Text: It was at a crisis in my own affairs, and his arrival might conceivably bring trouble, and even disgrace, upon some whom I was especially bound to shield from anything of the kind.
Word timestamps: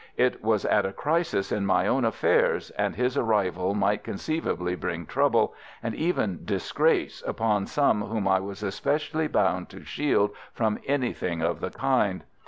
It 0.17 0.43
was 0.43 0.65
at 0.65 0.83
a 0.87 0.91
crisis 0.93 1.51
in 1.51 1.63
my 1.67 1.85
own 1.85 2.05
affairs, 2.05 2.71
and 2.71 2.95
his 2.95 3.15
arrival 3.15 3.75
might 3.75 4.03
conceivably 4.03 4.73
bring 4.75 5.05
trouble, 5.05 5.53
and 5.83 5.93
even 5.93 6.43
disgrace, 6.43 7.21
upon 7.27 7.67
some 7.67 8.01
whom 8.05 8.27
I 8.27 8.39
was 8.39 8.63
especially 8.63 9.27
bound 9.27 9.69
to 9.69 9.83
shield 9.85 10.31
from 10.53 10.79
anything 10.87 11.43
of 11.43 11.59
the 11.59 11.69
kind. 11.69 12.23